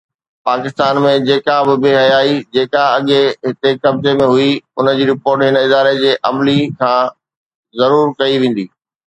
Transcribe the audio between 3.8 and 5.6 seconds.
قبضي ۾ هئي، ان جي رپورٽ هن